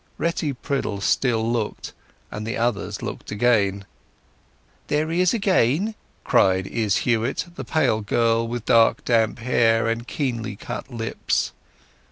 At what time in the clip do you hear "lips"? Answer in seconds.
10.91-11.51